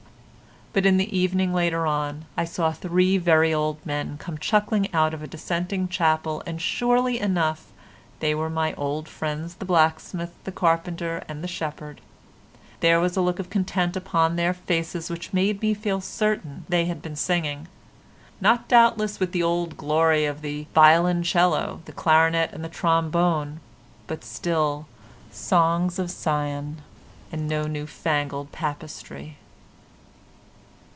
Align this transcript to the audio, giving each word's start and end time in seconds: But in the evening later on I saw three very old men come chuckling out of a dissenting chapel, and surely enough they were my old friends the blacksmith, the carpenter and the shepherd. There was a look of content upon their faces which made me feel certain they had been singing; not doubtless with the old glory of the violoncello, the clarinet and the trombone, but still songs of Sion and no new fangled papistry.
But 0.73 0.85
in 0.85 0.95
the 0.95 1.13
evening 1.17 1.53
later 1.53 1.85
on 1.85 2.23
I 2.37 2.45
saw 2.45 2.71
three 2.71 3.17
very 3.17 3.53
old 3.53 3.85
men 3.85 4.17
come 4.17 4.37
chuckling 4.37 4.87
out 4.93 5.13
of 5.13 5.21
a 5.21 5.27
dissenting 5.27 5.89
chapel, 5.89 6.41
and 6.45 6.61
surely 6.61 7.19
enough 7.19 7.73
they 8.21 8.33
were 8.33 8.49
my 8.49 8.73
old 8.75 9.09
friends 9.09 9.55
the 9.55 9.65
blacksmith, 9.65 10.33
the 10.45 10.51
carpenter 10.53 11.25
and 11.27 11.43
the 11.43 11.47
shepherd. 11.49 11.99
There 12.79 13.01
was 13.01 13.17
a 13.17 13.21
look 13.21 13.37
of 13.37 13.49
content 13.49 13.97
upon 13.97 14.37
their 14.37 14.53
faces 14.53 15.09
which 15.09 15.33
made 15.33 15.61
me 15.61 15.73
feel 15.73 15.99
certain 15.99 16.63
they 16.69 16.85
had 16.85 17.01
been 17.01 17.17
singing; 17.17 17.67
not 18.39 18.69
doubtless 18.69 19.19
with 19.19 19.33
the 19.33 19.43
old 19.43 19.75
glory 19.75 20.23
of 20.23 20.41
the 20.41 20.67
violoncello, 20.73 21.81
the 21.83 21.91
clarinet 21.91 22.53
and 22.53 22.63
the 22.63 22.69
trombone, 22.69 23.59
but 24.07 24.23
still 24.23 24.87
songs 25.33 25.99
of 25.99 26.09
Sion 26.09 26.81
and 27.29 27.49
no 27.49 27.67
new 27.67 27.85
fangled 27.85 28.53
papistry. 28.53 29.35